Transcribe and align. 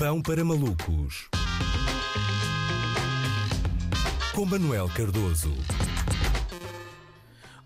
Pão 0.00 0.22
para 0.22 0.42
malucos. 0.42 1.28
Com 4.34 4.46
Manuel 4.46 4.88
Cardoso. 4.96 5.52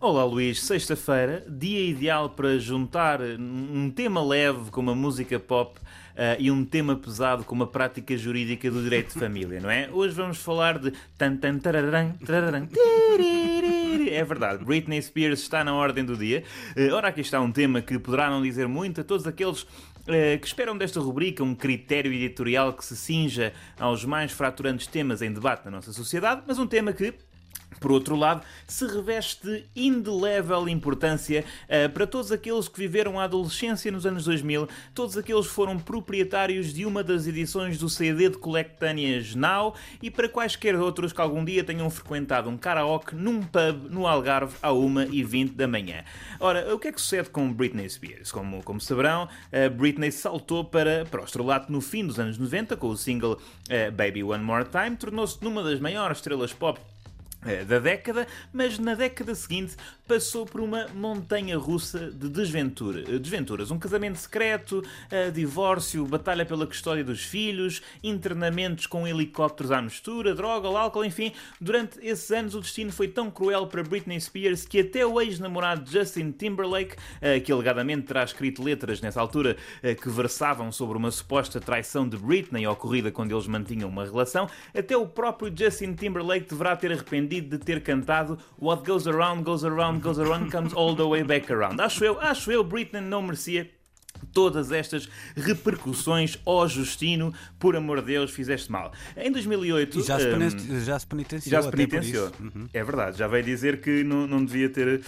Olá 0.00 0.24
Luís, 0.24 0.60
sexta-feira, 0.60 1.46
dia 1.48 1.88
ideal 1.88 2.30
para 2.30 2.58
juntar 2.58 3.20
um 3.22 3.88
tema 3.88 4.20
leve 4.20 4.68
com 4.72 4.80
uma 4.80 4.96
música 4.96 5.38
pop 5.38 5.78
uh, 5.78 6.36
e 6.36 6.50
um 6.50 6.64
tema 6.64 6.96
pesado 6.96 7.44
com 7.44 7.54
uma 7.54 7.68
prática 7.68 8.16
jurídica 8.16 8.68
do 8.68 8.82
direito 8.82 9.14
de 9.14 9.20
família, 9.20 9.60
não 9.60 9.70
é? 9.70 9.88
Hoje 9.92 10.12
vamos 10.16 10.38
falar 10.38 10.80
de 10.80 10.92
tan 11.16 11.36
tan 11.36 11.60
tararam, 11.60 12.14
tararam, 12.26 12.66
é 14.14 14.24
verdade, 14.24 14.64
Britney 14.64 15.00
Spears 15.02 15.40
está 15.40 15.64
na 15.64 15.74
ordem 15.74 16.04
do 16.04 16.16
dia. 16.16 16.44
Uh, 16.76 16.94
ora, 16.94 17.08
aqui 17.08 17.20
está 17.20 17.40
um 17.40 17.50
tema 17.50 17.80
que 17.82 17.98
poderá 17.98 18.30
não 18.30 18.42
dizer 18.42 18.68
muito 18.68 19.00
a 19.00 19.04
todos 19.04 19.26
aqueles 19.26 19.66
eh, 20.06 20.36
que 20.36 20.46
esperam 20.46 20.76
desta 20.76 21.00
rubrica 21.00 21.42
um 21.42 21.54
critério 21.54 22.12
editorial 22.12 22.74
que 22.74 22.84
se 22.84 22.94
cinja 22.94 23.54
aos 23.78 24.04
mais 24.04 24.32
fraturantes 24.32 24.86
temas 24.86 25.22
em 25.22 25.32
debate 25.32 25.64
na 25.64 25.70
nossa 25.70 25.94
sociedade, 25.94 26.42
mas 26.46 26.58
um 26.58 26.66
tema 26.66 26.92
que 26.92 27.14
por 27.84 27.92
outro 27.92 28.16
lado, 28.16 28.40
se 28.66 28.86
reveste 28.86 29.46
de 29.46 29.64
indelével 29.76 30.66
importância 30.70 31.44
uh, 31.64 31.92
para 31.92 32.06
todos 32.06 32.32
aqueles 32.32 32.66
que 32.66 32.78
viveram 32.78 33.20
a 33.20 33.24
adolescência 33.24 33.92
nos 33.92 34.06
anos 34.06 34.24
2000, 34.24 34.66
todos 34.94 35.18
aqueles 35.18 35.46
que 35.46 35.52
foram 35.52 35.78
proprietários 35.78 36.72
de 36.72 36.86
uma 36.86 37.04
das 37.04 37.26
edições 37.26 37.76
do 37.76 37.90
CD 37.90 38.30
de 38.30 38.38
colectâneas 38.38 39.34
Now 39.34 39.74
e 40.00 40.10
para 40.10 40.30
quaisquer 40.30 40.76
outros 40.76 41.12
que 41.12 41.20
algum 41.20 41.44
dia 41.44 41.62
tenham 41.62 41.90
frequentado 41.90 42.48
um 42.48 42.56
karaoke 42.56 43.14
num 43.14 43.42
pub 43.42 43.90
no 43.90 44.06
Algarve 44.06 44.56
à 44.62 44.70
1h20 44.70 45.52
da 45.52 45.68
manhã. 45.68 46.04
Ora, 46.40 46.74
o 46.74 46.78
que 46.78 46.88
é 46.88 46.92
que 46.92 47.00
sucede 47.02 47.28
com 47.28 47.52
Britney 47.52 47.90
Spears? 47.90 48.32
Como, 48.32 48.62
como 48.62 48.80
saberão, 48.80 49.24
uh, 49.24 49.70
Britney 49.76 50.10
saltou 50.10 50.64
para, 50.64 51.04
para 51.04 51.20
o 51.20 51.24
estrelato 51.26 51.70
no 51.70 51.82
fim 51.82 52.06
dos 52.06 52.18
anos 52.18 52.38
90 52.38 52.78
com 52.78 52.88
o 52.88 52.96
single 52.96 53.34
uh, 53.34 53.92
Baby 53.92 54.22
One 54.22 54.42
More 54.42 54.64
Time, 54.64 54.96
tornou-se 54.96 55.36
numa 55.44 55.62
das 55.62 55.80
maiores 55.80 56.16
estrelas 56.16 56.50
pop 56.54 56.80
da 57.66 57.78
década, 57.78 58.26
mas 58.52 58.78
na 58.78 58.94
década 58.94 59.34
seguinte 59.34 59.76
passou 60.06 60.44
por 60.44 60.60
uma 60.60 60.86
montanha 60.88 61.56
russa 61.56 62.10
de 62.10 62.28
desventura, 62.28 63.00
eh, 63.00 63.18
desventuras. 63.18 63.70
Um 63.70 63.78
casamento 63.78 64.16
secreto, 64.16 64.82
eh, 65.10 65.30
divórcio, 65.30 66.06
batalha 66.06 66.44
pela 66.44 66.66
custódia 66.66 67.02
dos 67.02 67.22
filhos, 67.22 67.82
internamentos 68.02 68.86
com 68.86 69.06
helicópteros 69.06 69.72
à 69.72 69.80
mistura, 69.80 70.34
droga, 70.34 70.68
álcool, 70.68 71.04
enfim. 71.04 71.32
Durante 71.60 71.98
esses 72.00 72.30
anos 72.30 72.54
o 72.54 72.60
destino 72.60 72.92
foi 72.92 73.08
tão 73.08 73.30
cruel 73.30 73.66
para 73.66 73.82
Britney 73.82 74.20
Spears 74.20 74.66
que 74.66 74.80
até 74.80 75.06
o 75.06 75.20
ex-namorado 75.20 75.90
Justin 75.90 76.32
Timberlake, 76.32 76.96
que 77.44 77.52
alegadamente 77.52 78.02
terá 78.02 78.24
escrito 78.24 78.62
letras 78.62 79.00
nessa 79.00 79.20
altura 79.20 79.56
que 80.00 80.08
versavam 80.08 80.70
sobre 80.70 80.96
uma 80.96 81.10
suposta 81.10 81.60
traição 81.60 82.08
de 82.08 82.16
Britney 82.16 82.66
ocorrida 82.66 83.10
quando 83.10 83.32
eles 83.32 83.46
mantinham 83.46 83.88
uma 83.88 84.04
relação, 84.04 84.48
até 84.76 84.96
o 84.96 85.06
próprio 85.06 85.52
Justin 85.54 85.94
Timberlake 85.94 86.48
deverá 86.48 86.76
ter 86.76 86.92
arrependido 86.92 87.33
arrependido 87.34 87.58
de 87.58 87.64
ter 87.64 87.82
cantado 87.82 88.38
What 88.60 88.84
Goes 88.86 89.06
Around, 89.06 89.42
Goes 89.42 89.64
Around, 89.64 90.00
Goes 90.00 90.18
Around, 90.18 90.50
Comes 90.50 90.72
All 90.74 90.94
the 90.94 91.02
Way 91.02 91.24
Back 91.24 91.52
Around. 91.52 91.80
Acho 91.80 92.04
eu, 92.04 92.20
acho 92.20 92.52
eu, 92.52 92.62
Britney 92.62 93.00
não 93.00 93.22
merecia 93.22 93.70
todas 94.32 94.72
estas 94.72 95.08
repercussões, 95.36 96.38
ó 96.46 96.62
oh 96.62 96.68
Justino, 96.68 97.34
por 97.58 97.76
amor 97.76 98.00
de 98.00 98.06
Deus, 98.06 98.30
fizeste 98.30 98.70
mal. 98.70 98.92
Em 99.16 99.30
2008... 99.30 99.98
E 99.98 100.02
já 100.02 100.18
se, 100.18 100.26
um, 100.28 100.80
já 100.80 100.98
se 100.98 101.06
penitenciou. 101.06 101.50
Já 101.50 101.62
se 101.62 101.70
penitenciou. 101.70 102.32
Uhum. 102.40 102.68
É 102.72 102.82
verdade, 102.82 103.18
já 103.18 103.28
veio 103.28 103.44
dizer 103.44 103.80
que 103.80 104.02
não, 104.02 104.26
não 104.26 104.44
devia 104.44 104.68
ter... 104.68 105.00
Uh, 105.00 105.02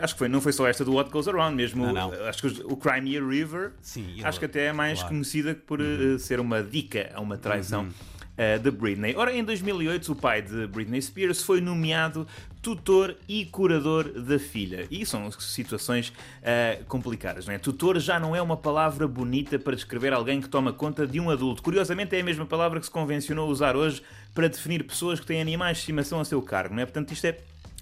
acho 0.00 0.14
que 0.14 0.18
foi, 0.18 0.28
não 0.28 0.40
foi 0.40 0.52
só 0.52 0.66
esta 0.66 0.84
do 0.84 0.94
What 0.94 1.10
Goes 1.10 1.26
Around, 1.28 1.56
mesmo... 1.56 1.86
Não, 1.86 1.92
não. 1.92 2.26
Acho 2.26 2.42
que 2.42 2.62
o 2.64 2.76
Crimea 2.76 3.22
River, 3.22 3.72
Sim, 3.82 4.22
acho 4.22 4.38
que 4.38 4.44
até 4.44 4.66
é 4.66 4.72
mais 4.72 4.98
claro. 4.98 5.14
conhecida 5.14 5.54
por 5.54 5.80
uh, 5.80 6.18
ser 6.18 6.38
uma 6.38 6.62
dica 6.62 7.10
a 7.14 7.20
uma 7.20 7.36
traição. 7.36 7.84
Uhum 7.84 8.15
uh, 8.36 8.58
de 8.58 8.70
Britney. 8.70 9.14
Ora, 9.16 9.32
em 9.32 9.42
2008, 9.42 10.12
o 10.12 10.14
pai 10.14 10.42
de 10.42 10.66
Britney 10.66 11.00
Spears 11.00 11.42
foi 11.42 11.60
nomeado 11.60 12.26
tutor 12.62 13.16
e 13.28 13.44
curador 13.44 14.10
da 14.10 14.38
filha. 14.38 14.86
E 14.90 15.06
são 15.06 15.30
situações 15.30 16.08
uh, 16.08 16.84
complicadas, 16.86 17.46
não 17.46 17.54
é? 17.54 17.58
Tutor 17.58 17.98
já 18.00 18.18
não 18.18 18.34
é 18.34 18.42
uma 18.42 18.56
palavra 18.56 19.06
bonita 19.06 19.58
para 19.58 19.76
descrever 19.76 20.12
alguém 20.12 20.40
que 20.40 20.48
toma 20.48 20.72
conta 20.72 21.06
de 21.06 21.20
um 21.20 21.30
adulto. 21.30 21.62
Curiosamente, 21.62 22.16
é 22.16 22.20
a 22.20 22.24
mesma 22.24 22.44
palavra 22.44 22.80
que 22.80 22.86
se 22.86 22.92
convencionou 22.92 23.48
usar 23.48 23.76
hoje 23.76 24.02
para 24.34 24.48
definir 24.48 24.84
pessoas 24.84 25.20
que 25.20 25.26
têm 25.26 25.40
animais 25.40 25.76
de 25.76 25.82
estimação 25.82 26.20
a 26.20 26.24
seu 26.24 26.42
cargo, 26.42 26.74
não 26.74 26.82
é? 26.82 26.86
Portanto, 26.86 27.12
isto 27.12 27.24
é 27.24 27.38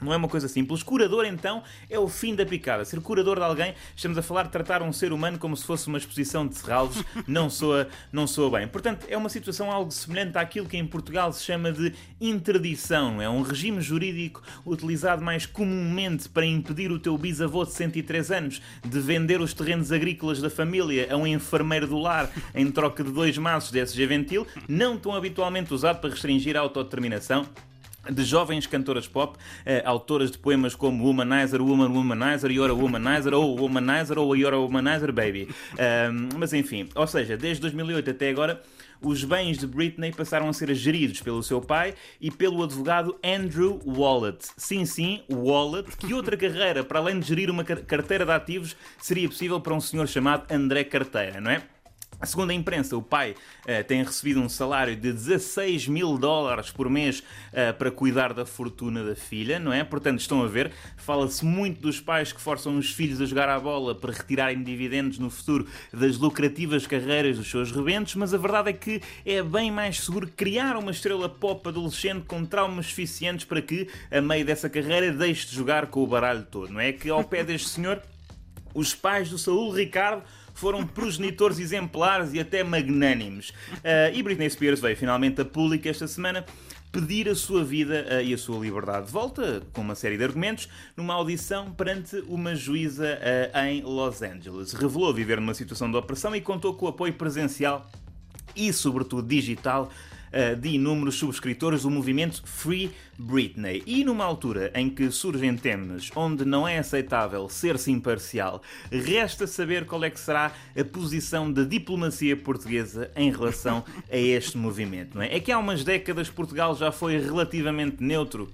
não 0.00 0.12
é 0.12 0.16
uma 0.16 0.28
coisa 0.28 0.48
simples. 0.48 0.82
Curador, 0.82 1.24
então, 1.24 1.62
é 1.88 1.98
o 1.98 2.08
fim 2.08 2.34
da 2.34 2.44
picada. 2.44 2.84
Ser 2.84 3.00
curador 3.00 3.36
de 3.36 3.44
alguém, 3.44 3.74
estamos 3.94 4.18
a 4.18 4.22
falar 4.22 4.44
de 4.44 4.50
tratar 4.50 4.82
um 4.82 4.92
ser 4.92 5.12
humano 5.12 5.38
como 5.38 5.56
se 5.56 5.64
fosse 5.64 5.88
uma 5.88 5.98
exposição 5.98 6.46
de 6.46 6.56
serralvos, 6.56 7.02
não 7.26 7.48
soa, 7.48 7.88
não 8.12 8.26
soa 8.26 8.58
bem. 8.58 8.68
Portanto, 8.68 9.06
é 9.08 9.16
uma 9.16 9.28
situação 9.28 9.70
algo 9.70 9.90
semelhante 9.90 10.36
àquilo 10.38 10.68
que 10.68 10.76
em 10.76 10.86
Portugal 10.86 11.32
se 11.32 11.42
chama 11.44 11.72
de 11.72 11.92
interdição. 12.20 13.20
É 13.20 13.28
um 13.28 13.42
regime 13.42 13.80
jurídico 13.80 14.42
utilizado 14.64 15.22
mais 15.22 15.46
comumente 15.46 16.28
para 16.28 16.44
impedir 16.44 16.90
o 16.90 16.98
teu 16.98 17.16
bisavô 17.16 17.64
de 17.64 17.72
103 17.72 18.30
anos 18.30 18.62
de 18.84 19.00
vender 19.00 19.40
os 19.40 19.54
terrenos 19.54 19.92
agrícolas 19.92 20.40
da 20.40 20.50
família 20.50 21.08
a 21.10 21.16
um 21.16 21.26
enfermeiro 21.26 21.86
do 21.86 21.98
lar 21.98 22.30
em 22.54 22.70
troca 22.70 23.02
de 23.02 23.10
dois 23.10 23.36
maços 23.38 23.70
de 23.70 23.80
SG 23.80 24.06
Ventil, 24.06 24.46
não 24.68 24.98
tão 24.98 25.14
habitualmente 25.14 25.72
usado 25.72 26.00
para 26.00 26.10
restringir 26.10 26.56
a 26.56 26.60
autodeterminação 26.60 27.46
de 28.10 28.24
jovens 28.24 28.66
cantoras 28.66 29.06
pop, 29.06 29.38
eh, 29.64 29.82
autoras 29.84 30.30
de 30.30 30.38
poemas 30.38 30.74
como 30.74 31.04
Womanizer, 31.04 31.60
Woman, 31.60 31.88
Womanizer, 31.88 32.50
You're 32.50 32.72
a 32.72 32.74
Womanizer, 32.74 33.34
ou 33.34 33.58
Womanizer, 33.58 34.18
ou 34.18 34.36
You're 34.36 34.56
a 34.56 34.58
Womanizer, 34.58 35.12
Baby. 35.12 35.48
mas 36.36 36.52
enfim, 36.52 36.88
ou 36.94 37.06
seja, 37.06 37.36
desde 37.36 37.60
2008 37.62 38.10
até 38.10 38.30
agora, 38.30 38.62
os 39.00 39.22
bens 39.24 39.58
de 39.58 39.66
Britney 39.66 40.12
passaram 40.12 40.48
a 40.48 40.52
ser 40.52 40.74
geridos 40.74 41.20
pelo 41.20 41.42
seu 41.42 41.60
pai 41.60 41.94
e 42.20 42.30
pelo 42.30 42.62
advogado 42.62 43.18
Andrew 43.22 43.80
Wallet. 43.84 44.38
Sim, 44.56 44.84
sim, 44.84 45.22
Wallet, 45.30 45.96
que 45.96 46.14
outra 46.14 46.36
carreira, 46.36 46.82
para 46.84 46.98
além 46.98 47.20
de 47.20 47.26
gerir 47.26 47.50
uma 47.50 47.64
carteira 47.64 48.24
de 48.24 48.32
ativos, 48.32 48.76
seria 48.98 49.28
possível 49.28 49.60
para 49.60 49.74
um 49.74 49.80
senhor 49.80 50.08
chamado 50.08 50.52
André 50.52 50.84
Carteira, 50.84 51.40
não 51.40 51.50
é? 51.50 51.62
Segundo 52.24 52.50
a 52.50 52.54
imprensa, 52.54 52.96
o 52.96 53.02
pai 53.02 53.32
uh, 53.32 53.84
tem 53.86 54.02
recebido 54.02 54.40
um 54.40 54.48
salário 54.48 54.96
de 54.96 55.12
16 55.12 55.86
mil 55.86 56.16
dólares 56.16 56.70
por 56.70 56.88
mês 56.88 57.20
uh, 57.20 57.76
para 57.76 57.90
cuidar 57.90 58.32
da 58.32 58.46
fortuna 58.46 59.04
da 59.04 59.14
filha, 59.14 59.58
não 59.58 59.70
é? 59.70 59.84
Portanto, 59.84 60.20
estão 60.20 60.42
a 60.42 60.46
ver, 60.46 60.72
fala-se 60.96 61.44
muito 61.44 61.80
dos 61.82 62.00
pais 62.00 62.32
que 62.32 62.40
forçam 62.40 62.78
os 62.78 62.90
filhos 62.90 63.20
a 63.20 63.26
jogar 63.26 63.50
à 63.50 63.60
bola 63.60 63.94
para 63.94 64.12
retirarem 64.12 64.62
dividendos 64.62 65.18
no 65.18 65.28
futuro 65.28 65.66
das 65.92 66.16
lucrativas 66.16 66.86
carreiras 66.86 67.36
dos 67.36 67.50
seus 67.50 67.70
rebentos, 67.70 68.14
mas 68.14 68.32
a 68.32 68.38
verdade 68.38 68.70
é 68.70 68.72
que 68.72 69.02
é 69.24 69.42
bem 69.42 69.70
mais 69.70 70.00
seguro 70.00 70.26
criar 70.34 70.76
uma 70.78 70.92
estrela 70.92 71.28
pop 71.28 71.68
adolescente 71.68 72.24
com 72.24 72.46
traumas 72.46 72.86
suficientes 72.86 73.44
para 73.44 73.60
que, 73.60 73.88
a 74.10 74.22
meio 74.22 74.44
dessa 74.44 74.70
carreira, 74.70 75.12
deixe 75.12 75.46
de 75.48 75.54
jogar 75.54 75.88
com 75.88 76.02
o 76.02 76.06
baralho 76.06 76.46
todo, 76.50 76.72
não 76.72 76.80
é? 76.80 76.92
Que 76.92 77.10
ao 77.10 77.22
pé 77.22 77.44
deste 77.44 77.68
senhor, 77.68 78.02
os 78.74 78.94
pais 78.94 79.28
do 79.28 79.36
Saúl 79.36 79.70
Ricardo 79.70 80.22
foram 80.56 80.86
progenitores 80.86 81.58
exemplares 81.58 82.32
e 82.32 82.40
até 82.40 82.64
magnânimos. 82.64 83.50
Uh, 83.50 84.14
e 84.14 84.22
Britney 84.22 84.50
Spears 84.50 84.80
veio 84.80 84.96
finalmente 84.96 85.40
a 85.40 85.44
público 85.44 85.86
esta 85.88 86.08
semana 86.08 86.44
pedir 86.90 87.28
a 87.28 87.34
sua 87.34 87.62
vida 87.62 88.06
uh, 88.10 88.22
e 88.22 88.32
a 88.32 88.38
sua 88.38 88.58
liberdade 88.58 89.06
de 89.06 89.12
volta, 89.12 89.62
com 89.72 89.82
uma 89.82 89.94
série 89.94 90.16
de 90.16 90.24
argumentos, 90.24 90.68
numa 90.96 91.14
audição 91.14 91.70
perante 91.72 92.16
uma 92.26 92.54
juíza 92.54 93.18
uh, 93.54 93.58
em 93.66 93.82
Los 93.82 94.22
Angeles. 94.22 94.72
Revelou 94.72 95.12
viver 95.12 95.38
numa 95.38 95.54
situação 95.54 95.90
de 95.90 95.96
opressão 95.96 96.34
e 96.34 96.40
contou 96.40 96.74
com 96.74 96.86
o 96.86 96.88
apoio 96.88 97.12
presencial 97.12 97.86
e, 98.56 98.72
sobretudo, 98.72 99.28
digital 99.28 99.90
eh, 99.90 100.15
de 100.60 100.70
inúmeros 100.70 101.16
subscritores 101.16 101.82
do 101.82 101.90
movimento 101.90 102.42
Free 102.44 102.90
Britney. 103.18 103.82
E 103.86 104.04
numa 104.04 104.24
altura 104.24 104.70
em 104.74 104.90
que 104.90 105.10
surgem 105.10 105.56
temas 105.56 106.10
onde 106.14 106.44
não 106.44 106.66
é 106.66 106.78
aceitável 106.78 107.48
ser-se 107.48 107.90
imparcial, 107.90 108.62
resta 108.90 109.46
saber 109.46 109.86
qual 109.86 110.04
é 110.04 110.10
que 110.10 110.20
será 110.20 110.52
a 110.78 110.84
posição 110.84 111.50
da 111.50 111.64
diplomacia 111.64 112.36
portuguesa 112.36 113.10
em 113.16 113.30
relação 113.30 113.84
a 114.10 114.16
este 114.16 114.58
movimento. 114.58 115.14
Não 115.14 115.22
é? 115.22 115.34
é 115.34 115.40
que 115.40 115.52
há 115.52 115.58
umas 115.58 115.84
décadas 115.84 116.28
Portugal 116.28 116.76
já 116.76 116.92
foi 116.92 117.18
relativamente 117.18 118.02
neutro 118.02 118.50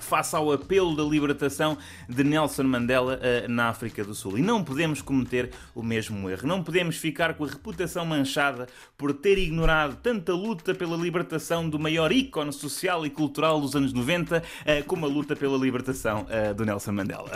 face 0.00 0.34
ao 0.34 0.52
apelo 0.52 0.96
da 0.96 1.02
libertação 1.02 1.76
de 2.08 2.24
Nelson 2.24 2.64
Mandela 2.64 3.18
uh, 3.18 3.48
na 3.48 3.68
África 3.68 4.04
do 4.04 4.14
Sul. 4.14 4.38
E 4.38 4.42
não 4.42 4.64
podemos 4.64 5.02
cometer 5.02 5.50
o 5.74 5.82
mesmo 5.82 6.28
erro. 6.30 6.46
Não 6.46 6.62
podemos 6.62 6.96
ficar 6.96 7.34
com 7.34 7.44
a 7.44 7.48
reputação 7.48 8.04
manchada 8.04 8.66
por 8.96 9.12
ter 9.12 9.38
ignorado 9.38 9.96
tanta 10.02 10.32
luta 10.32 10.74
pela 10.74 10.96
libertação 10.96 11.68
do 11.68 11.78
maior 11.78 12.12
ícone 12.12 12.52
social 12.52 13.04
e 13.04 13.10
cultural 13.10 13.60
dos 13.60 13.74
anos 13.74 13.92
90 13.92 14.38
uh, 14.38 14.84
como 14.86 15.06
a 15.06 15.08
luta 15.08 15.36
pela 15.36 15.58
libertação 15.58 16.26
uh, 16.26 16.54
do 16.54 16.64
Nelson 16.64 16.92
Mandela. 16.92 17.32